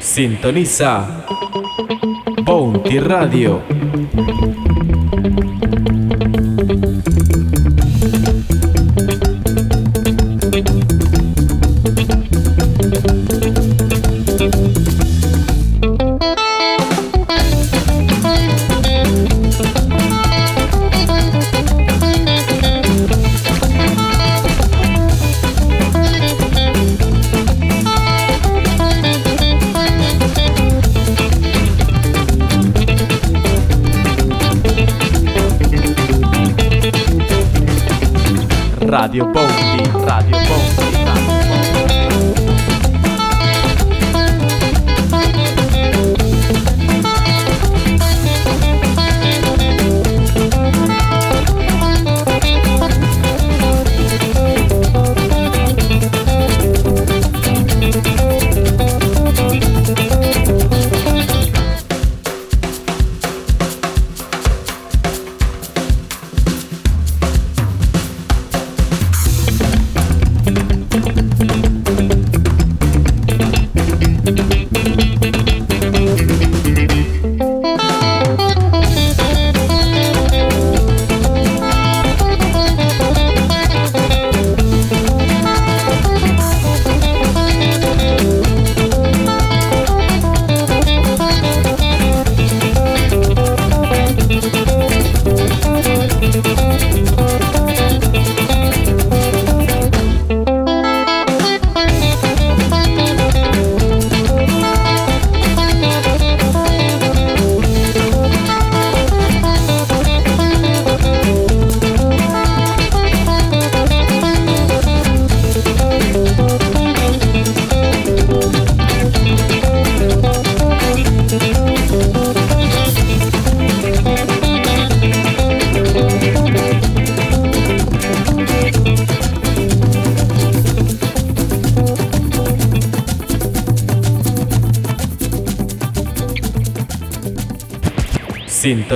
Sintoniza 0.00 1.24
Bounty 2.42 2.98
Radio. 2.98 4.65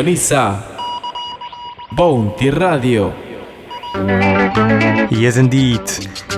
Sintoniza 0.00 0.62
Bounty 1.92 2.50
Radio. 2.50 3.12
Yes, 5.10 5.36
indeed. 5.36 5.82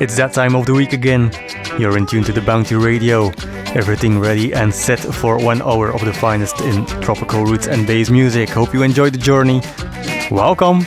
It's 0.01 0.17
that 0.17 0.33
time 0.33 0.57
of 0.57 0.67
the 0.67 0.75
week 0.75 0.93
again. 0.93 1.31
You're 1.79 1.97
in 1.97 2.07
tune 2.07 2.25
to 2.25 2.33
the 2.33 2.41
Bounty 2.41 2.75
Radio. 2.75 3.31
Everything 3.77 4.19
ready 4.19 4.53
and 4.53 4.75
set 4.75 4.99
for 4.99 5.39
one 5.39 5.63
hour 5.63 5.93
of 5.93 6.05
the 6.05 6.13
finest 6.13 6.61
in 6.63 6.85
tropical 7.03 7.45
roots 7.45 7.69
and 7.69 7.87
bass 7.87 8.11
music. 8.11 8.49
Hope 8.49 8.75
you 8.75 8.83
enjoyed 8.83 9.13
the 9.13 9.19
journey. 9.19 9.63
Welcome. 10.33 10.85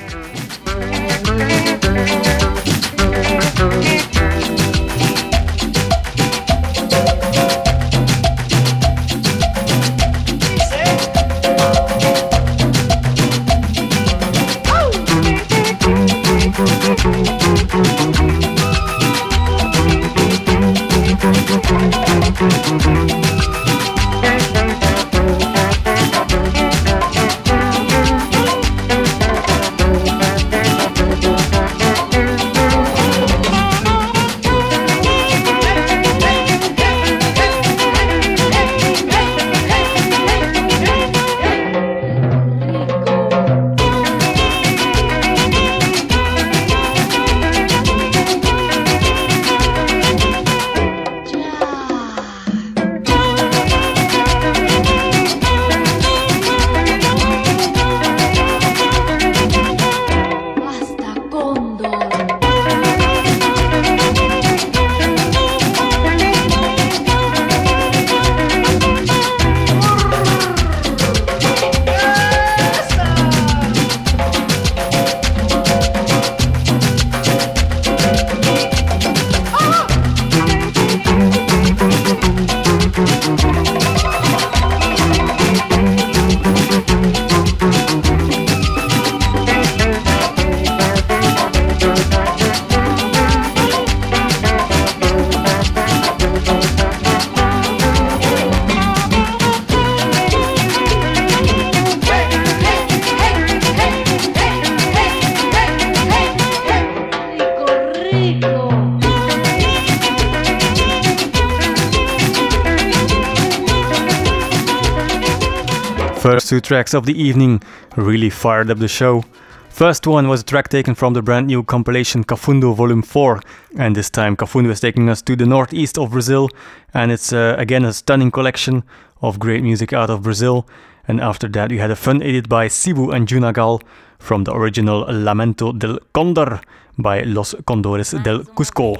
Tracks 116.66 116.96
of 116.96 117.06
the 117.06 117.14
evening 117.14 117.62
really 117.96 118.32
fired 118.32 118.72
up 118.72 118.80
the 118.80 118.88
show. 118.88 119.24
First 119.70 120.08
one 120.08 120.28
was 120.28 120.42
a 120.42 120.44
track 120.44 120.68
taken 120.70 120.96
from 120.96 121.14
the 121.14 121.22
brand 121.22 121.46
new 121.46 121.62
compilation 121.62 122.24
Cafundo 122.24 122.76
Volume 122.76 123.04
4, 123.04 123.40
and 123.78 123.96
this 123.96 124.10
time 124.10 124.36
Cafundo 124.36 124.72
is 124.72 124.80
taking 124.80 125.08
us 125.08 125.22
to 125.22 125.36
the 125.36 125.46
northeast 125.46 126.00
of 126.00 126.10
Brazil, 126.10 126.50
and 126.92 127.12
it's 127.12 127.32
uh, 127.32 127.54
again 127.60 127.86
a 127.86 127.94
stunning 127.94 128.32
collection 128.32 128.84
of 129.22 129.38
great 129.38 129.62
music 129.62 129.94
out 129.94 130.10
of 130.10 130.24
Brazil. 130.24 130.68
And 131.08 131.22
after 131.22 131.48
that, 131.50 131.70
we 131.70 131.78
had 131.78 131.92
a 131.92 131.96
fun 131.96 132.24
edit 132.24 132.50
by 132.50 132.68
Sibu 132.68 133.14
and 133.14 133.28
Joe 133.28 133.38
Nagall 133.38 133.84
from 134.18 134.46
the 134.46 134.54
original 134.56 135.06
Lamento 135.06 135.72
del 135.72 136.00
Condor 136.16 136.62
by 136.98 137.26
Los 137.26 137.58
Condores 137.66 138.16
del 138.24 138.46
Cusco. 138.46 138.94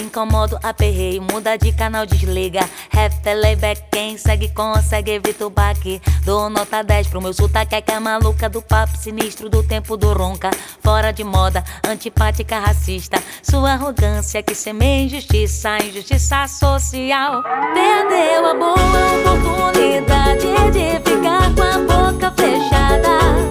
Incomodo, 0.00 0.58
aperreio, 0.62 1.20
muda 1.22 1.56
de 1.56 1.72
canal, 1.72 2.06
desliga. 2.06 2.68
Rap, 2.90 3.12
playback, 3.22 3.82
quem 3.90 4.16
segue 4.16 4.48
consegue, 4.50 5.12
evita 5.12 5.44
o 5.46 5.50
baque. 5.50 6.00
Dou 6.24 6.48
nota 6.48 6.82
10 6.82 7.08
pro 7.08 7.20
meu 7.20 7.32
sotaque, 7.32 7.74
é 7.74 7.80
que 7.80 7.90
é 7.90 7.98
maluca 7.98 8.48
do 8.48 8.62
papo 8.62 8.96
sinistro 8.96 9.48
do 9.48 9.62
tempo 9.62 9.96
do 9.96 10.12
ronca. 10.12 10.50
Fora 10.82 11.12
de 11.12 11.24
moda, 11.24 11.64
antipática, 11.86 12.60
racista. 12.60 13.20
Sua 13.42 13.72
arrogância 13.72 14.42
que 14.42 14.54
semeia 14.54 15.04
injustiça, 15.04 15.78
injustiça 15.78 16.46
social. 16.46 17.42
Perdeu 17.42 18.46
a 18.46 18.54
boa 18.54 19.34
oportunidade 19.34 20.46
de 20.72 21.10
ficar 21.10 21.54
com 21.54 21.62
a 21.62 22.12
boca 22.12 22.30
fechada. 22.32 23.47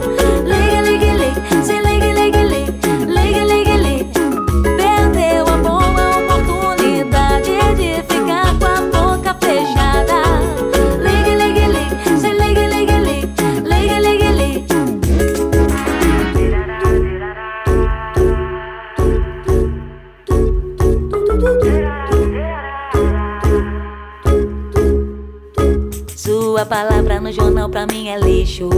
Pra 27.69 27.85
mim 27.85 28.09
é 28.09 28.19
lixo. 28.19 28.69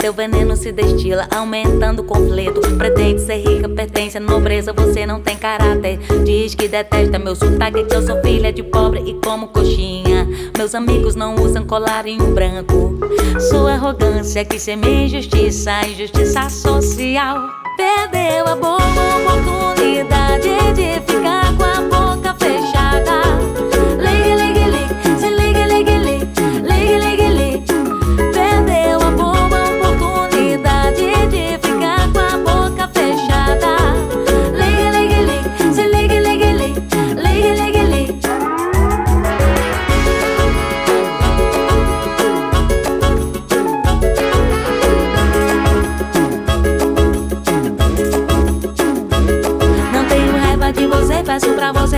Seu 0.00 0.12
veneno 0.12 0.56
se 0.56 0.72
destila, 0.72 1.28
aumentando 1.34 2.02
o 2.02 2.04
conflito. 2.04 2.60
Pretende 2.76 3.20
ser 3.22 3.36
rica, 3.36 3.68
pertence 3.68 4.16
à 4.16 4.20
nobreza, 4.20 4.72
você 4.72 5.06
não 5.06 5.20
tem 5.20 5.36
caráter. 5.36 5.98
Diz 6.24 6.54
que 6.54 6.68
detesta 6.68 7.18
meu 7.18 7.34
sotaque, 7.34 7.84
que 7.84 7.94
eu 7.94 8.06
sou 8.06 8.20
filha 8.22 8.52
de 8.52 8.62
pobre 8.62 9.02
e 9.06 9.14
como 9.14 9.48
coxinha. 9.48 10.26
Meus 10.56 10.74
amigos 10.74 11.14
não 11.14 11.34
usam 11.34 11.64
colarinho 11.64 12.32
branco. 12.32 12.98
Sua 13.50 13.72
arrogância 13.72 14.44
que 14.44 14.58
semeia 14.58 15.06
injustiça, 15.06 15.86
injustiça 15.86 16.48
social. 16.48 17.38
Perdeu 17.76 18.46
a 18.46 18.56
boa 18.56 18.76
oportunidade 18.76 20.48
de 20.74 21.00
ficar 21.12 21.54
com 21.56 21.64
a 21.64 21.80
boca 21.82 22.34
fechada. 22.38 23.25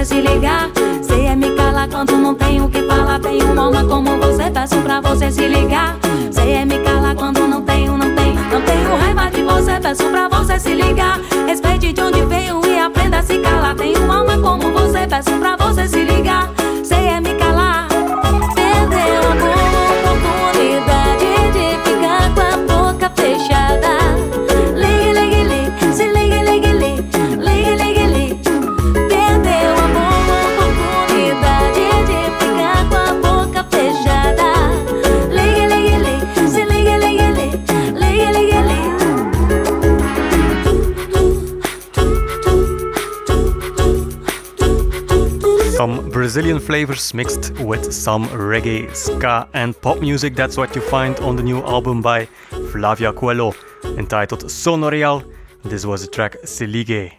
Se 0.08 0.22
ligar. 0.22 0.70
Cê 1.02 1.26
é 1.26 1.36
me 1.36 1.54
calar 1.54 1.86
quando 1.88 2.16
não 2.16 2.34
tenho 2.34 2.64
o 2.64 2.70
que 2.70 2.82
falar. 2.84 3.20
Tenho 3.20 3.60
alma 3.60 3.84
como 3.84 4.16
você, 4.16 4.50
peço 4.50 4.76
pra 4.76 5.00
você 5.02 5.30
se 5.30 5.46
ligar. 5.46 5.96
Cê 6.30 6.50
é 6.52 6.64
me 6.64 6.78
calar 6.78 7.14
quando 7.14 7.46
não 7.46 7.60
tenho, 7.60 7.96
não 7.96 8.14
tenho. 8.14 8.40
Não 8.50 8.62
tenho 8.62 8.96
raiva 8.96 9.30
de 9.30 9.42
você, 9.42 9.78
peço 9.78 10.04
pra 10.04 10.28
você 10.28 10.58
se 10.58 10.74
ligar. 10.74 11.20
Respeite 11.46 11.92
de 11.92 12.00
onde 12.00 12.24
veio 12.24 12.60
e 12.66 12.78
aprenda 12.78 13.18
a 13.18 13.22
se 13.22 13.38
calar. 13.38 13.74
Tenho 13.76 14.10
alma 14.10 14.38
como 14.38 14.72
você, 14.72 15.06
peço 15.06 15.32
pra 15.32 15.56
você 15.56 15.86
se 15.86 16.02
ligar. 16.02 16.50
Cê 16.82 16.94
é 16.94 17.20
me 17.20 17.34
calar. 17.34 17.86
Perdeu 18.54 19.30
a 19.30 19.67
Brazilian 46.28 46.60
flavors 46.60 47.14
mixed 47.14 47.52
with 47.60 47.90
some 47.90 48.28
reggae, 48.28 48.94
ska, 48.94 49.48
and 49.54 49.74
pop 49.80 49.98
music. 49.98 50.34
That's 50.34 50.58
what 50.58 50.76
you 50.76 50.82
find 50.82 51.18
on 51.20 51.36
the 51.36 51.42
new 51.42 51.62
album 51.62 52.02
by 52.02 52.26
Flavia 52.70 53.14
Coelho, 53.14 53.54
entitled 53.96 54.44
Sonho 54.44 54.90
Real. 54.90 55.24
This 55.64 55.86
was 55.86 56.02
the 56.02 56.08
track 56.08 56.36
Se 56.44 57.17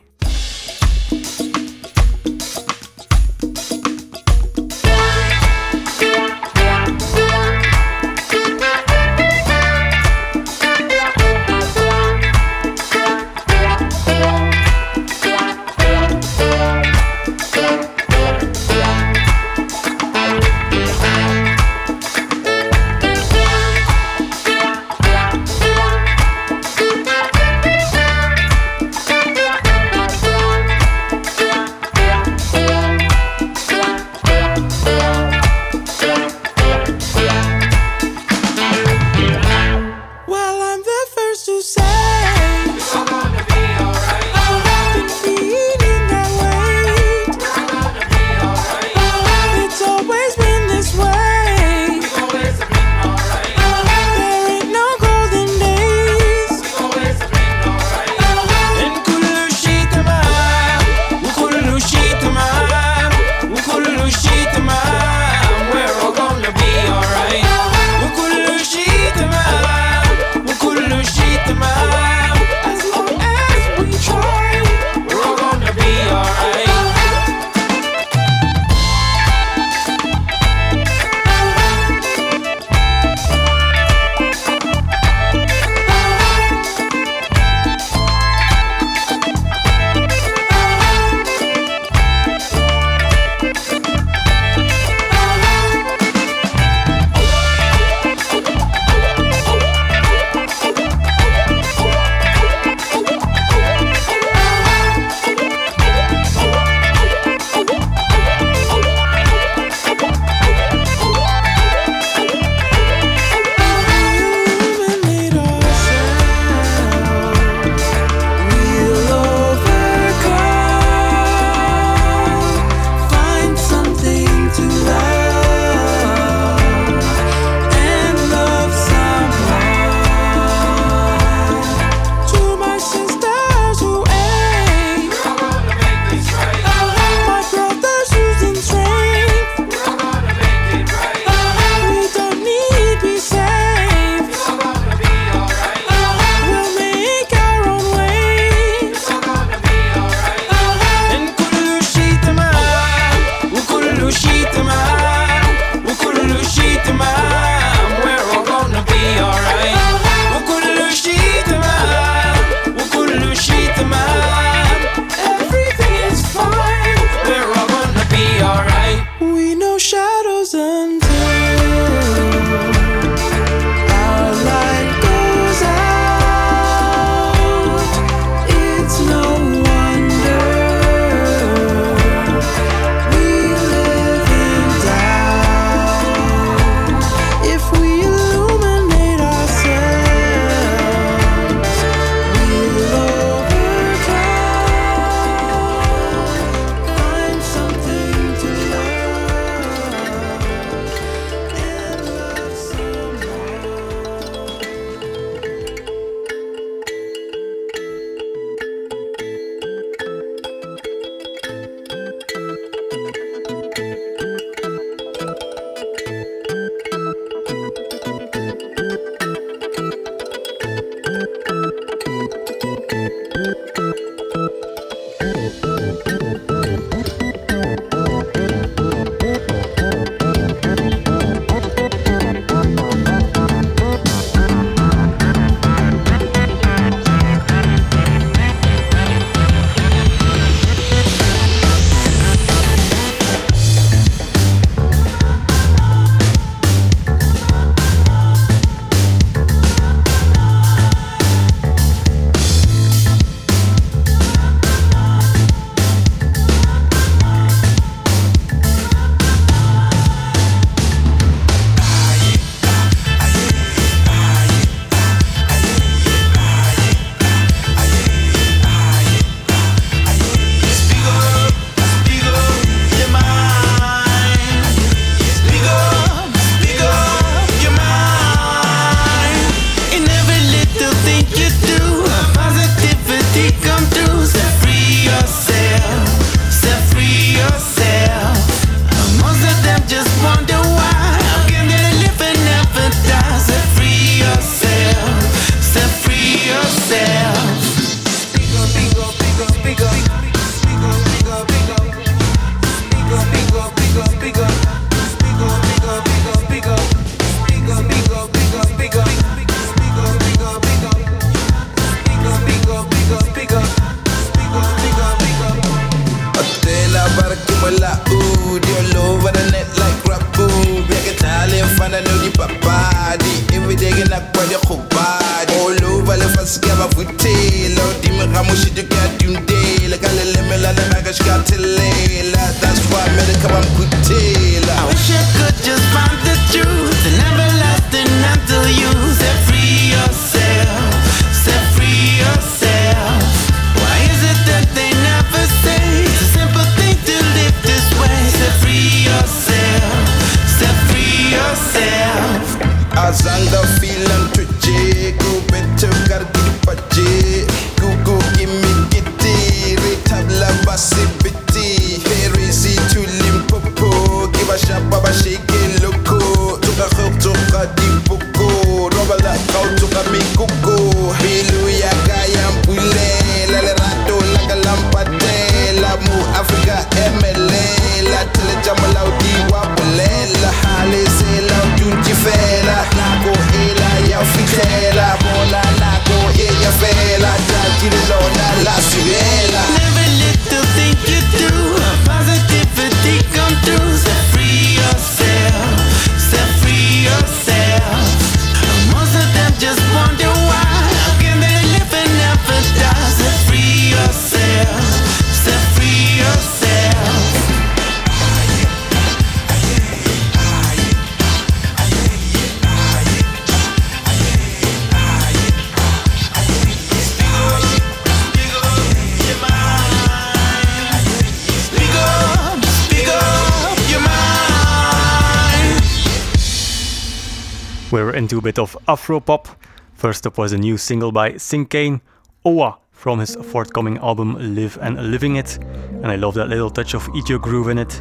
into 427.98 428.38
a 428.38 428.42
bit 428.42 428.60
of 428.60 428.78
Afropop. 428.88 429.48
First 429.96 430.28
up 430.28 430.38
was 430.38 430.54
a 430.54 430.58
new 430.58 430.78
single 430.78 431.12
by 431.12 431.32
Sinkane, 431.34 432.02
Oa, 432.46 432.78
from 432.92 433.20
his 433.20 433.36
forthcoming 433.36 433.98
album 433.98 434.36
Live 434.56 434.78
and 434.82 435.12
Living 435.12 435.38
It. 435.38 435.58
And 435.58 436.08
I 436.08 436.16
love 436.16 436.36
that 436.36 436.50
little 436.50 436.70
touch 436.70 436.94
of 436.94 437.08
Ethio 437.08 437.42
groove 437.42 437.68
in 437.68 437.80
it. 437.80 438.00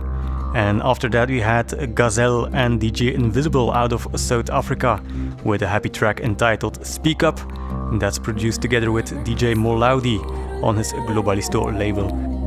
And 0.55 0.83
after 0.83 1.09
that, 1.09 1.31
we 1.31 1.41
had 1.41 1.95
Gazelle 1.95 2.55
and 2.55 2.79
DJ 2.79 3.17
Invizable 3.17 3.75
out 3.75 3.95
of 3.95 4.07
South 4.21 4.51
Africa 4.51 5.03
with 5.43 5.63
a 5.63 5.69
happy 5.69 5.89
track 5.89 6.21
entitled 6.21 6.85
Speak 6.87 7.23
Up. 7.23 7.41
And 7.91 8.01
that's 8.01 8.19
produced 8.19 8.61
together 8.61 8.93
with 8.93 9.11
DJ 9.25 9.57
Mo 9.57 9.75
Laudi 9.75 10.19
on 10.63 10.77
his 10.77 10.93
Globalisto 10.93 11.77
label. 11.79 12.38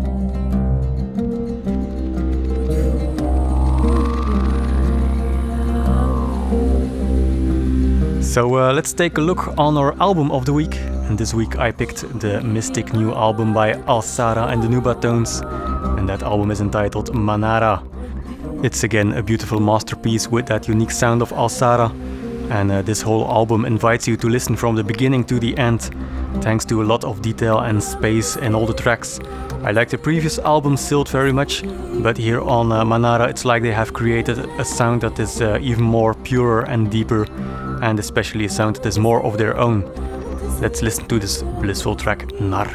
So 8.31 8.55
uh, 8.55 8.71
let's 8.71 8.93
take 8.93 9.17
a 9.17 9.21
look 9.21 9.59
on 9.59 9.75
our 9.75 9.93
album 9.99 10.31
of 10.31 10.45
the 10.45 10.53
week. 10.53 10.77
And 11.09 11.17
this 11.17 11.33
week 11.33 11.59
I 11.59 11.69
picked 11.69 12.17
the 12.21 12.39
Mystic 12.39 12.93
new 12.93 13.11
album 13.11 13.53
by 13.53 13.73
Alsarah 13.73 14.53
and 14.53 14.63
the 14.63 14.69
Nubatones. 14.69 15.41
And 15.97 16.07
that 16.07 16.23
album 16.23 16.49
is 16.49 16.61
entitled 16.61 17.13
Manara. 17.13 17.83
It's 18.63 18.85
again 18.85 19.11
a 19.17 19.21
beautiful 19.21 19.59
masterpiece 19.59 20.29
with 20.29 20.45
that 20.45 20.69
unique 20.69 20.91
sound 20.91 21.21
of 21.21 21.31
Alsarah. 21.31 21.91
And 22.49 22.71
uh, 22.71 22.81
this 22.83 23.01
whole 23.01 23.27
album 23.27 23.65
invites 23.65 24.07
you 24.07 24.15
to 24.15 24.29
listen 24.29 24.55
from 24.55 24.77
the 24.77 24.83
beginning 24.83 25.25
to 25.25 25.37
the 25.37 25.57
end, 25.57 25.89
thanks 26.41 26.63
to 26.65 26.81
a 26.81 26.85
lot 26.85 27.03
of 27.03 27.21
detail 27.21 27.59
and 27.59 27.83
space 27.83 28.37
in 28.37 28.55
all 28.55 28.65
the 28.65 28.73
tracks. 28.73 29.19
I 29.63 29.71
like 29.71 29.89
the 29.89 29.97
previous 29.97 30.39
album 30.39 30.77
Silt 30.77 31.09
very 31.09 31.33
much, 31.33 31.63
but 32.01 32.17
here 32.17 32.39
on 32.39 32.71
uh, 32.71 32.85
Manara 32.85 33.27
it's 33.27 33.43
like 33.43 33.61
they 33.61 33.73
have 33.73 33.91
created 33.91 34.39
a 34.39 34.63
sound 34.63 35.01
that 35.01 35.19
is 35.19 35.41
uh, 35.41 35.59
even 35.61 35.83
more 35.83 36.13
purer 36.13 36.61
and 36.61 36.89
deeper, 36.89 37.25
and 37.81 37.99
especially 37.99 38.45
a 38.45 38.49
sound 38.49 38.77
that 38.77 38.85
is 38.85 38.97
more 38.97 39.23
of 39.23 39.37
their 39.37 39.57
own. 39.57 39.83
Let's 40.61 40.81
listen 40.81 41.07
to 41.07 41.19
this 41.19 41.43
blissful 41.43 41.95
track, 41.95 42.31
Nar. 42.39 42.69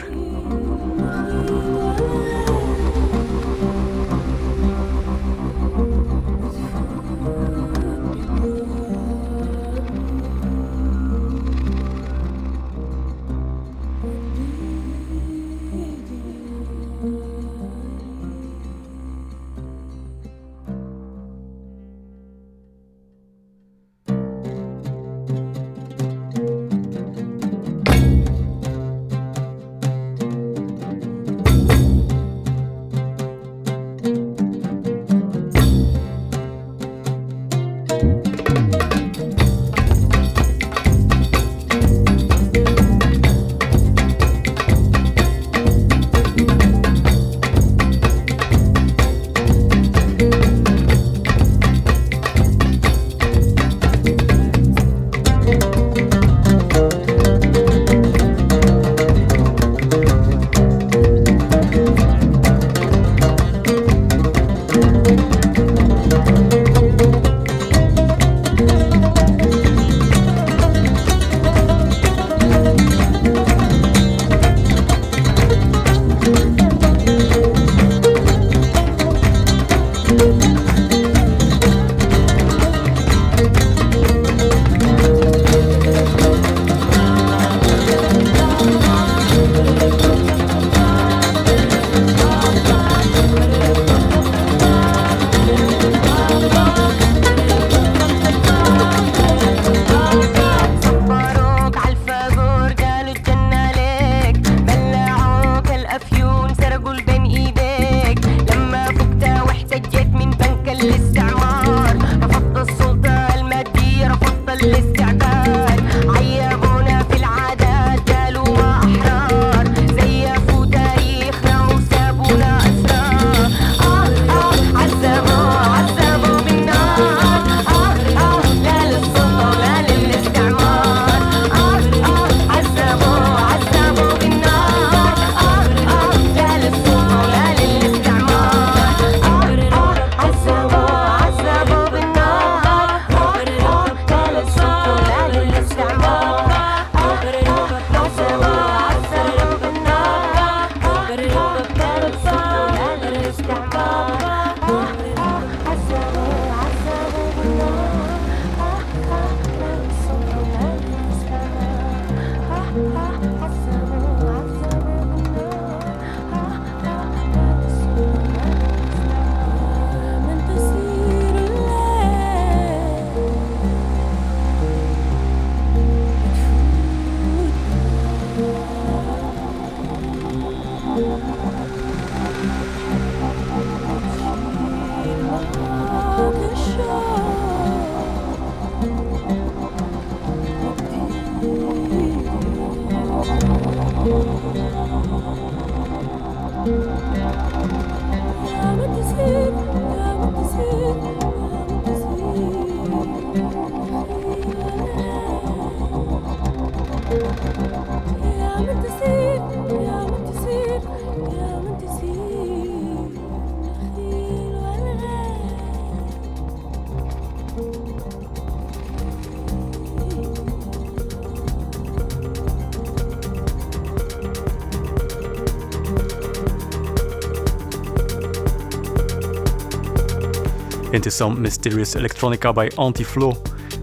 Into 231.06 231.14
some 231.14 231.40
mysterious 231.40 231.94
electronica 231.94 232.52
by 232.52 232.66
Auntie 232.76 233.04
Flo, 233.04 233.34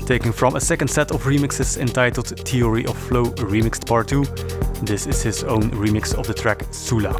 taken 0.05 0.33
from 0.33 0.57
a 0.57 0.59
second 0.59 0.89
set 0.89 1.11
of 1.11 1.23
remixes 1.23 1.77
entitled 1.77 2.27
Theory 2.45 2.85
of 2.85 2.97
Flo 2.97 3.23
Remixed 3.23 3.87
Part 3.87 4.09
2. 4.09 4.25
This 4.85 5.07
is 5.07 5.21
his 5.23 5.45
own 5.45 5.71
remix 5.71 6.13
of 6.13 6.27
the 6.27 6.33
track 6.33 6.65
Su 6.71 6.99
La. 6.99 7.13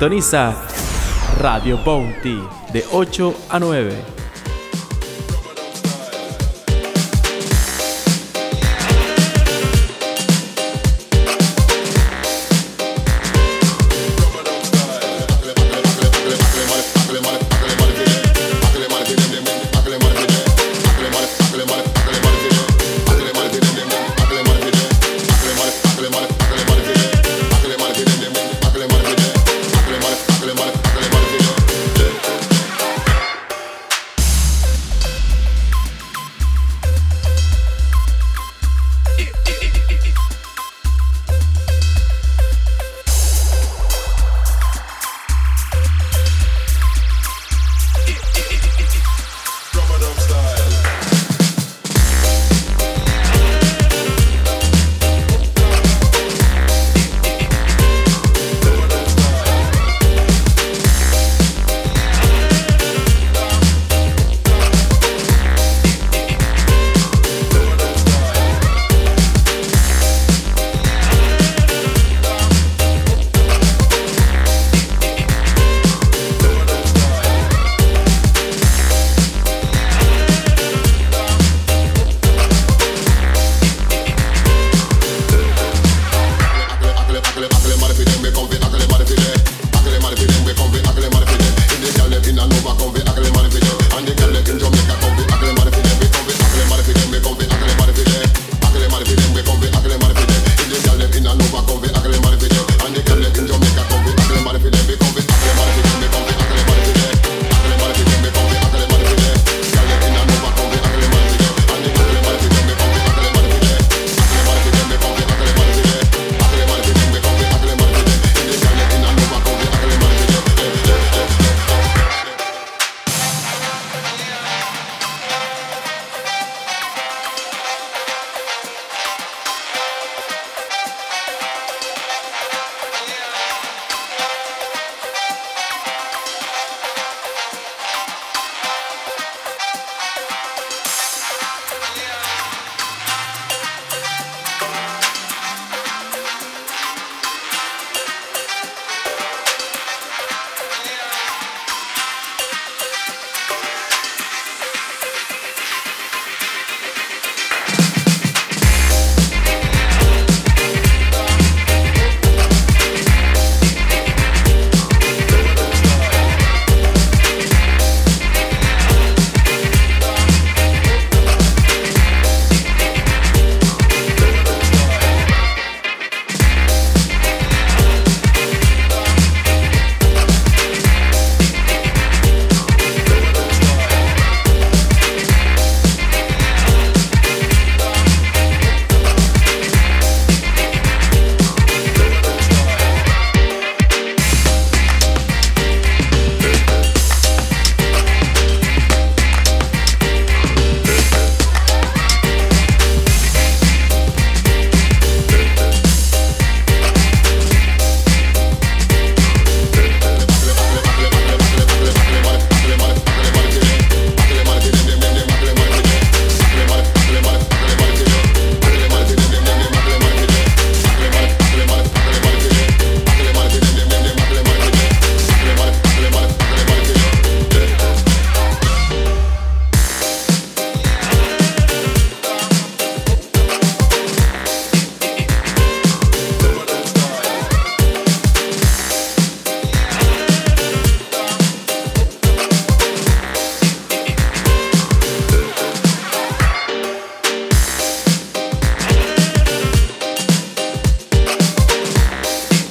Sintoniza 0.00 0.54
Radio 1.42 1.76
Bounty 1.76 2.42
de 2.72 2.86
8 2.90 3.34
a 3.50 3.58
9. 3.58 4.19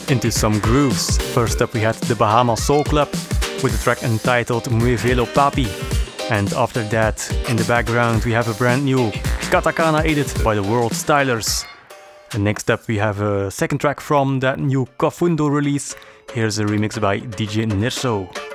Some 0.09 0.59
grooves. 0.59 1.19
First 1.35 1.61
up, 1.61 1.75
we 1.75 1.81
had 1.81 1.93
the 1.93 2.15
Bahama 2.15 2.57
Soul 2.57 2.83
Club 2.83 3.09
with 3.61 3.71
the 3.71 3.77
track 3.83 4.01
entitled 4.01 4.63
Muévelo 4.63 5.27
Papi. 5.27 5.67
And 6.31 6.51
after 6.53 6.81
that, 6.85 7.31
in 7.47 7.55
the 7.55 7.63
background, 7.65 8.25
we 8.25 8.31
have 8.31 8.47
a 8.49 8.55
brand 8.55 8.83
new 8.83 9.11
Katakana 9.51 10.03
edit 10.03 10.33
by 10.43 10.55
the 10.55 10.63
World 10.63 10.93
Stylers. 10.93 11.63
And 12.33 12.43
next 12.43 12.71
up, 12.71 12.87
we 12.87 12.97
have 12.97 13.21
a 13.21 13.51
second 13.51 13.81
track 13.81 13.99
from 13.99 14.39
that 14.39 14.57
new 14.57 14.87
Kafundo 14.97 15.47
release. 15.47 15.95
Here's 16.33 16.57
a 16.57 16.65
remix 16.65 16.99
by 16.99 17.19
DJ 17.19 17.67
Nirso. 17.67 18.48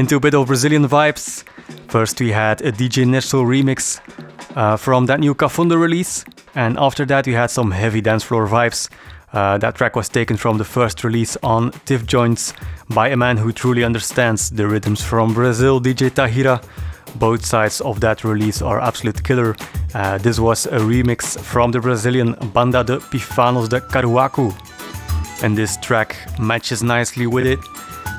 Into 0.00 0.16
a 0.16 0.20
bit 0.20 0.32
of 0.32 0.46
Brazilian 0.46 0.88
vibes. 0.88 1.44
First, 1.88 2.18
we 2.20 2.32
had 2.32 2.62
a 2.62 2.72
DJ 2.72 3.06
Nestor 3.06 3.44
remix 3.44 4.00
uh, 4.56 4.78
from 4.78 5.04
that 5.04 5.20
new 5.20 5.34
Cafunda 5.34 5.78
release, 5.78 6.24
and 6.54 6.78
after 6.78 7.04
that, 7.04 7.26
we 7.26 7.34
had 7.34 7.50
some 7.50 7.70
heavy 7.70 8.00
dance 8.00 8.24
floor 8.24 8.46
vibes. 8.48 8.88
Uh, 9.34 9.58
that 9.58 9.74
track 9.74 9.96
was 9.96 10.08
taken 10.08 10.38
from 10.38 10.56
the 10.56 10.64
first 10.64 11.04
release 11.04 11.36
on 11.42 11.72
Tiff 11.84 12.06
Joints 12.06 12.54
by 12.88 13.10
a 13.10 13.16
man 13.16 13.36
who 13.36 13.52
truly 13.52 13.84
understands 13.84 14.48
the 14.48 14.66
rhythms 14.66 15.04
from 15.04 15.34
Brazil, 15.34 15.82
DJ 15.82 16.08
Tahira. 16.08 16.64
Both 17.16 17.44
sides 17.44 17.82
of 17.82 18.00
that 18.00 18.24
release 18.24 18.62
are 18.62 18.80
absolute 18.80 19.22
killer. 19.22 19.54
Uh, 19.92 20.16
this 20.16 20.40
was 20.40 20.64
a 20.64 20.78
remix 20.78 21.38
from 21.38 21.72
the 21.72 21.80
Brazilian 21.80 22.36
Banda 22.54 22.82
de 22.82 23.00
Pifanos 23.00 23.68
de 23.68 23.82
Caruaru, 23.82 24.50
and 25.42 25.58
this 25.58 25.76
track 25.76 26.16
matches 26.38 26.82
nicely 26.82 27.26
with 27.26 27.46
it. 27.46 27.58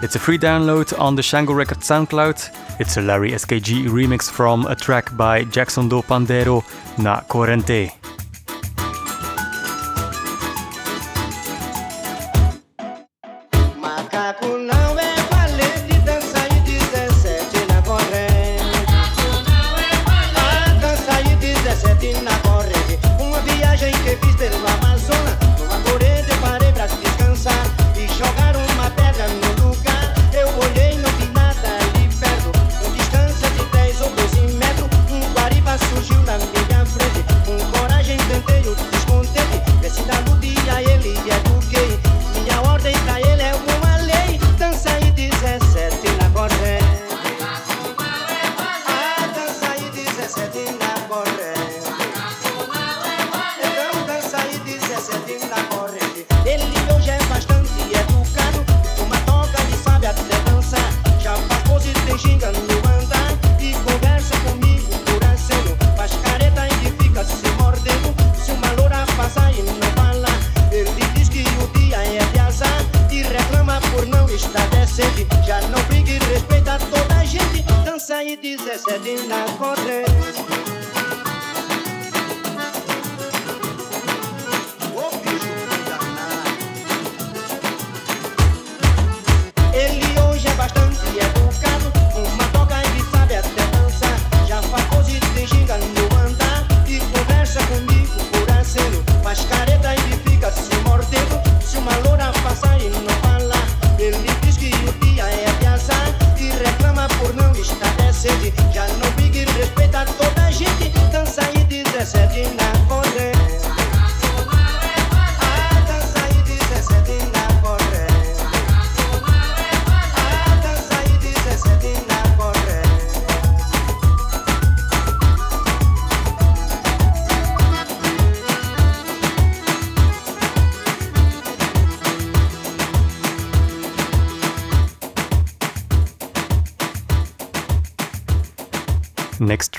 It's 0.03 0.15
a 0.15 0.19
free 0.19 0.39
download 0.39 0.97
on 0.99 1.15
the 1.15 1.21
Shango 1.21 1.53
Record 1.53 1.77
SoundCloud. 1.81 2.79
It's 2.79 2.97
a 2.97 3.01
Larry 3.01 3.33
SKG 3.33 3.85
remix 3.87 4.31
from 4.31 4.65
a 4.65 4.75
track 4.75 5.15
by 5.15 5.43
Jackson 5.43 5.89
do 5.89 6.01
Pandeiro 6.01 6.63
na 6.97 7.21
Corrente. 7.21 8.00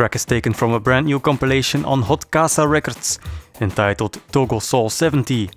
Track 0.03 0.17
is 0.17 0.25
taken 0.25 0.53
from 0.53 0.73
a 0.73 0.81
brand 0.81 1.07
new 1.07 1.21
compilation 1.21 1.85
on 1.85 2.03
Hot 2.03 2.29
Casa 2.33 2.67
Records 2.67 3.21
entitled 3.61 4.21
Togo 4.33 4.59
Soul 4.59 4.91
70, 4.91 5.49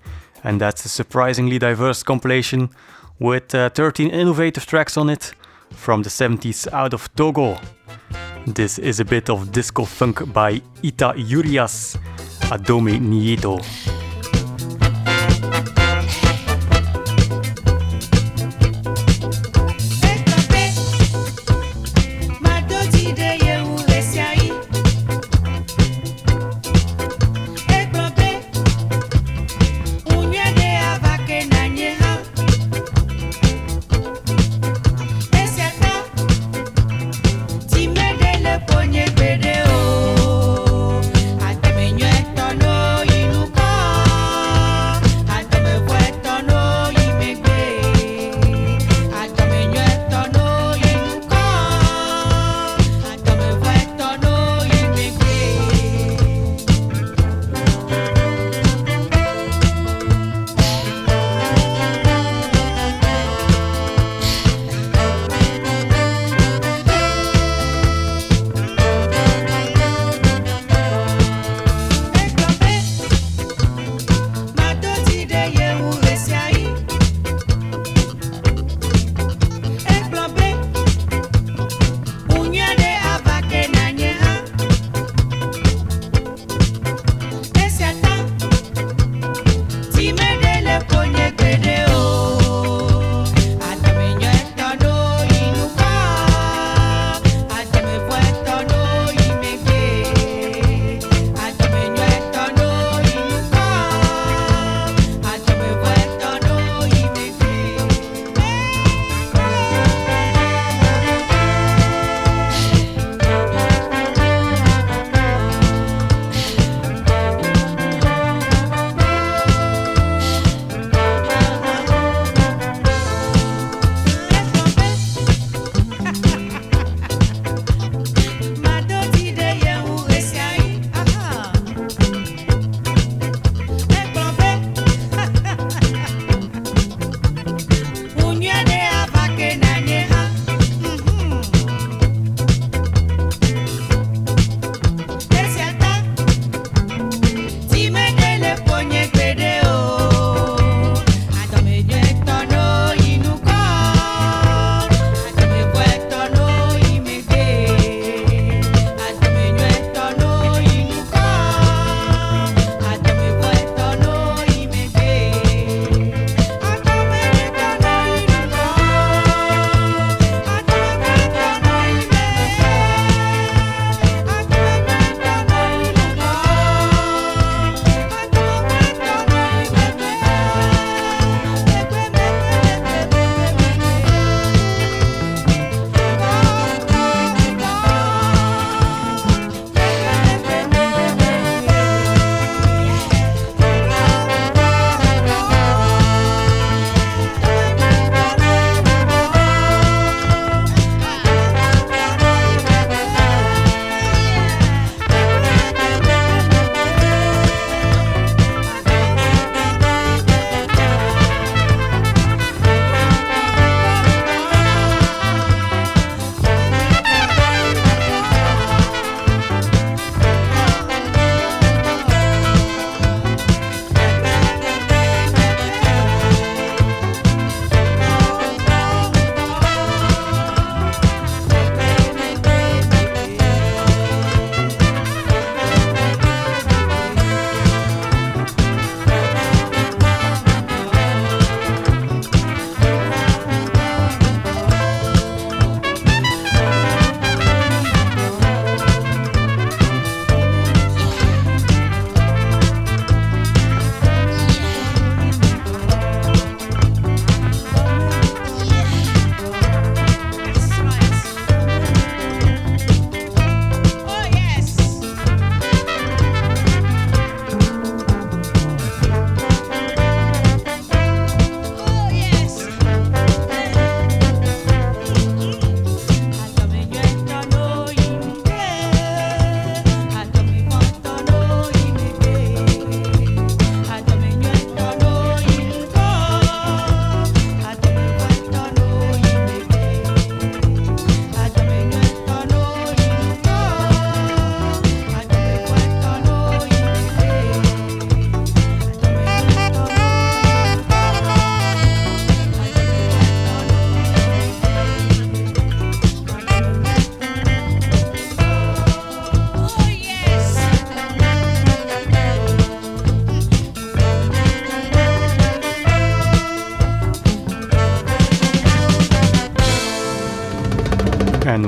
and 0.43 0.61
that's 0.61 0.85
a 0.85 0.87
surprisingly 0.87 1.57
diverse 1.57 2.03
compilation 2.03 2.69
with 3.17 3.55
uh, 3.55 3.69
13 3.69 4.11
innovative 4.11 4.67
tracks 4.67 4.97
on 4.97 5.09
it 5.09 5.33
from 5.71 6.03
the 6.03 6.11
70s 6.11 6.71
out 6.71 6.93
of 6.93 7.09
Togo. 7.15 7.57
This 8.45 8.77
is 8.77 8.99
a 8.99 9.05
bit 9.05 9.31
of 9.31 9.51
disco 9.51 9.83
funk 9.83 10.31
by 10.31 10.61
Yta 10.83 11.15
Jourias, 11.17 11.97
Adome 12.51 12.99
Nyueto. 12.99 13.94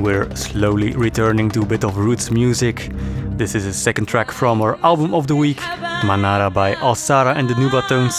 we're 0.08 0.34
slowly 0.38 0.93
returning 0.93 1.49
to 1.51 1.64
a 1.64 1.66
bit 1.66 1.84
of 1.84 1.97
roots 1.97 2.32
music. 2.32 2.89
This 3.36 3.55
is 3.55 3.66
the 3.66 3.74
second 3.74 4.05
track 4.05 4.32
from 4.32 4.62
our 4.62 4.78
album 4.82 5.14
of 5.14 5.28
the 5.28 5.36
week, 5.36 5.60
Manara 6.05 6.49
by 6.49 6.76
Alsarah 6.76 7.36
and 7.36 7.49
the 7.49 7.55
Nubatones. 7.55 8.16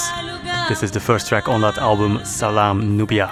This 0.68 0.82
is 0.82 0.91
the 0.91 1.01
first 1.01 1.28
track 1.28 1.49
on 1.49 1.62
that 1.62 1.78
album, 1.78 2.22
Salam 2.26 2.99
Nubia. 2.99 3.30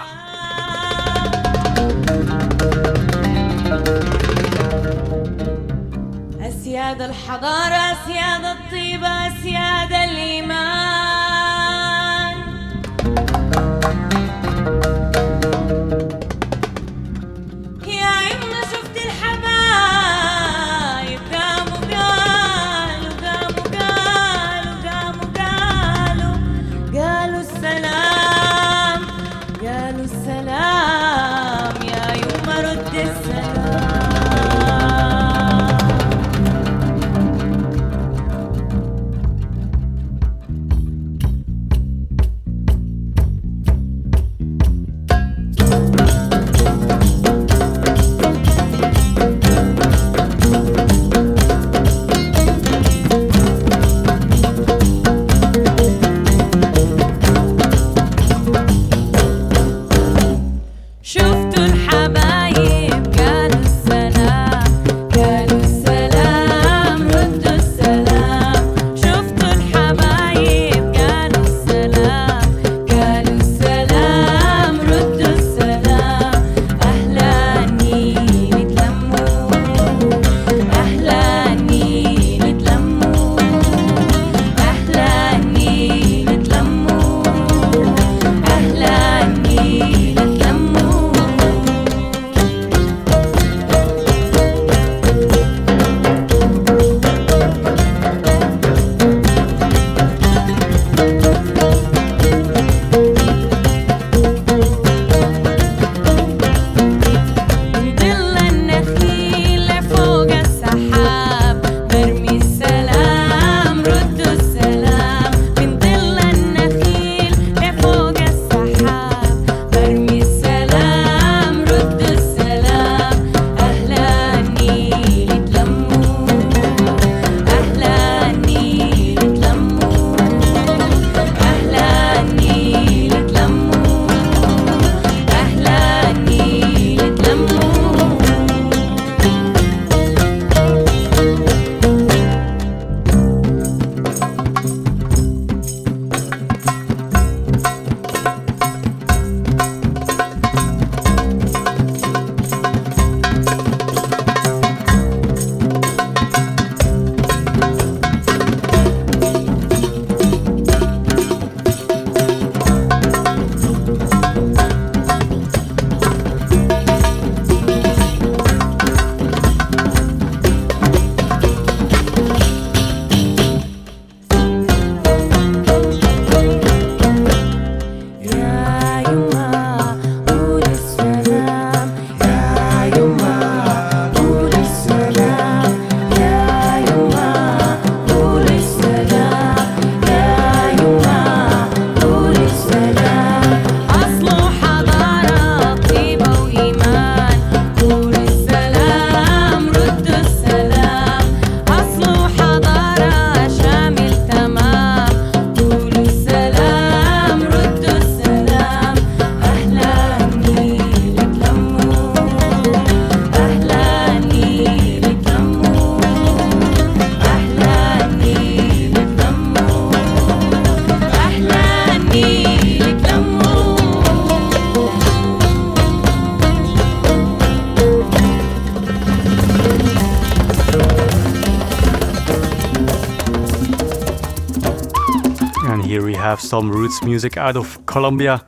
Some 236.38 236.70
roots 236.70 237.02
music 237.02 237.36
out 237.36 237.56
of 237.56 237.78
Colombia. 237.86 238.42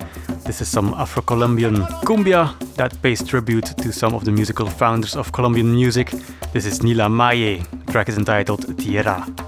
This 0.44 0.60
is 0.60 0.68
some 0.68 0.92
Afro 0.94 1.22
Colombian 1.22 1.76
cumbia 2.04 2.52
that 2.76 3.00
pays 3.00 3.22
tribute 3.22 3.66
to 3.78 3.92
some 3.92 4.14
of 4.14 4.24
the 4.24 4.32
musical 4.32 4.66
founders 4.66 5.16
of 5.16 5.30
Colombian 5.32 5.72
music. 5.72 6.10
This 6.52 6.66
is 6.66 6.80
Nilamaye. 6.80 7.64
The 7.86 7.92
track 7.92 8.08
is 8.08 8.18
entitled 8.18 8.78
Tierra. 8.78 9.47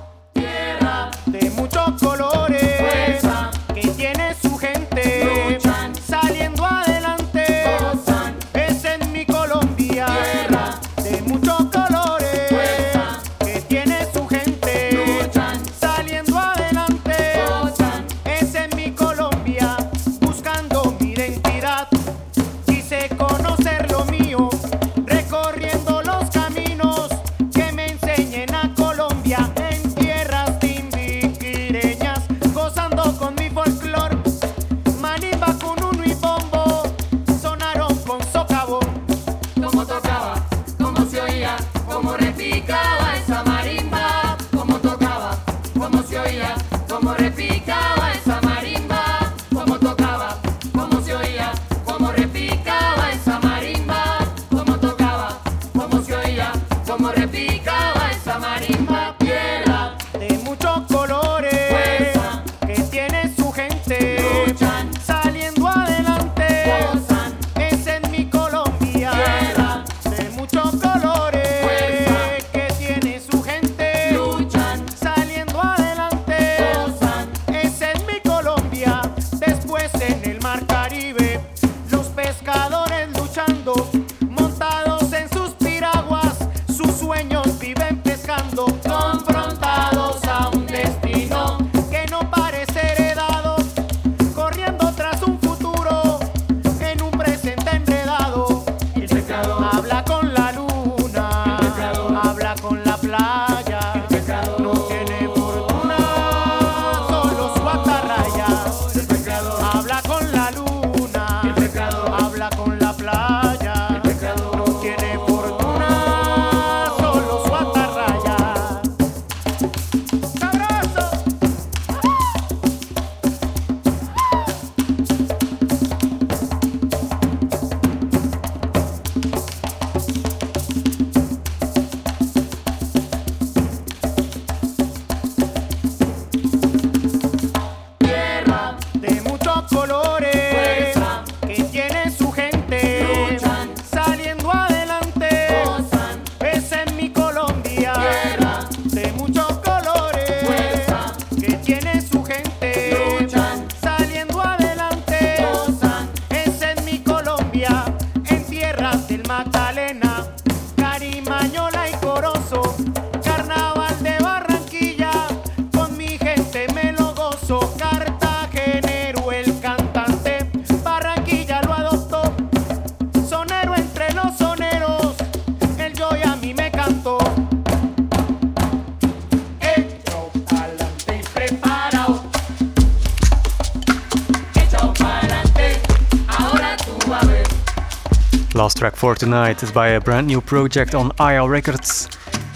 Track 188.80 188.96
for 188.96 189.14
tonight 189.14 189.62
is 189.62 189.70
by 189.70 189.88
a 189.88 190.00
brand 190.00 190.26
new 190.26 190.40
project 190.40 190.94
on 190.94 191.12
IL 191.20 191.50
Records. 191.50 192.08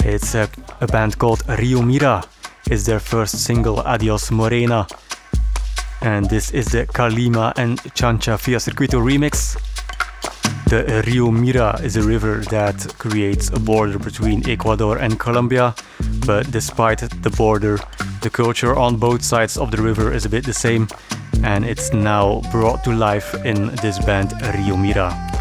It's 0.06 0.34
a, 0.34 0.48
a 0.80 0.86
band 0.86 1.18
called 1.18 1.42
Rio 1.46 1.82
Mira. 1.82 2.24
It's 2.70 2.86
their 2.86 2.98
first 2.98 3.44
single, 3.44 3.80
Adios 3.80 4.30
Morena. 4.30 4.86
And 6.00 6.24
this 6.30 6.50
is 6.52 6.68
the 6.68 6.86
Kaleema 6.86 7.52
and 7.58 7.78
Chancha 7.94 8.40
Via 8.40 8.56
Circuito 8.56 9.02
remix. 9.02 9.54
The 10.70 11.04
Rio 11.06 11.30
Mira 11.30 11.78
is 11.82 11.98
a 11.98 12.02
river 12.02 12.42
that 12.48 12.94
creates 12.98 13.50
a 13.50 13.60
border 13.60 13.98
between 13.98 14.48
Ecuador 14.48 14.96
and 14.96 15.20
Colombia, 15.20 15.74
but 16.26 16.50
despite 16.50 17.00
the 17.20 17.30
border, 17.36 17.78
the 18.22 18.30
culture 18.30 18.74
on 18.74 18.96
both 18.96 19.22
sides 19.22 19.58
of 19.58 19.70
the 19.70 19.82
river 19.82 20.10
is 20.10 20.24
a 20.24 20.30
bit 20.30 20.46
the 20.46 20.54
same, 20.54 20.88
and 21.42 21.66
it's 21.66 21.92
now 21.92 22.40
brought 22.50 22.82
to 22.84 22.94
life 22.94 23.34
in 23.44 23.66
this 23.82 23.98
band 24.06 24.32
Rio 24.54 24.74
Mira. 24.74 25.33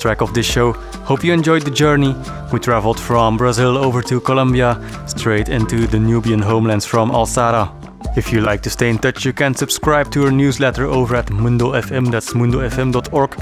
Last 0.00 0.16
track 0.16 0.22
of 0.22 0.32
this 0.32 0.46
show. 0.46 0.72
Hope 1.04 1.22
you 1.22 1.34
enjoyed 1.34 1.62
the 1.62 1.70
journey. 1.70 2.16
We 2.54 2.58
traveled 2.58 2.98
from 2.98 3.36
Brazil 3.36 3.76
over 3.76 4.00
to 4.00 4.18
Colombia, 4.18 4.80
straight 5.06 5.50
into 5.50 5.86
the 5.86 5.98
Nubian 5.98 6.40
homelands 6.40 6.86
from 6.86 7.10
Alsarah. 7.10 7.68
If 8.16 8.32
you 8.32 8.40
like 8.40 8.62
to 8.62 8.70
stay 8.70 8.88
in 8.88 8.96
touch, 8.96 9.26
you 9.26 9.34
can 9.34 9.54
subscribe 9.54 10.10
to 10.12 10.24
our 10.24 10.30
newsletter 10.30 10.86
over 10.86 11.16
at 11.16 11.30
Mundo 11.30 11.72
FM, 11.72 12.10
that's 12.10 12.32
mundofm.org. 12.32 13.34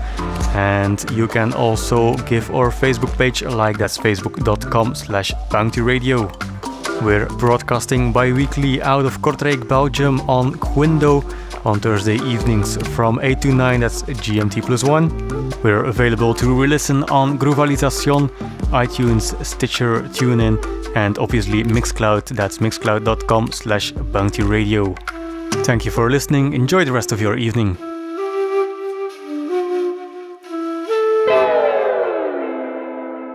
And 0.57 1.09
you 1.13 1.29
can 1.29 1.53
also 1.53 2.17
give 2.27 2.51
our 2.51 2.71
Facebook 2.71 3.17
page 3.17 3.43
a 3.43 3.51
like, 3.51 3.79
that's 3.79 3.97
facebook.com 3.97 4.97
slash 4.97 5.31
bountyradio. 5.51 6.27
We're 7.03 7.27
broadcasting 7.39 8.13
bi-weekly 8.13 8.83
out 8.83 9.05
of 9.05 9.21
Kortrijk, 9.21 9.69
Belgium 9.69 10.21
on 10.29 10.55
Quindo 10.55 11.23
on 11.65 11.79
Thursday 11.79 12.17
evenings 12.17 12.77
from 12.97 13.21
8 13.23 13.41
to 13.43 13.55
9, 13.55 13.81
that's 13.81 14.03
GMT 14.03 14.63
plus 14.67 14.83
1. 14.83 15.38
We're 15.63 15.85
available 15.85 16.35
to 16.35 16.55
re-listen 16.55 17.03
on 17.05 17.39
Groovalisation, 17.39 18.29
iTunes, 18.71 19.35
Stitcher, 19.45 20.03
TuneIn, 20.03 20.59
and 20.95 21.19
obviously 21.19 21.65
Mixcloud, 21.65 22.27
that's 22.27 22.59
mixcloud.com 22.59 23.53
slash 23.53 23.93
bountyradio. 23.93 24.97
Thank 25.65 25.85
you 25.85 25.91
for 25.91 26.11
listening, 26.11 26.53
enjoy 26.53 26.85
the 26.85 26.93
rest 26.93 27.13
of 27.13 27.21
your 27.21 27.37
evening. 27.37 27.77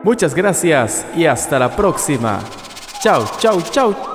Muchas 0.03 0.35
gracias 0.35 1.05
y 1.15 1.25
hasta 1.25 1.57
la 1.59 1.75
próxima. 1.75 2.41
Chao, 3.01 3.25
chao, 3.39 3.61
chao. 3.61 4.12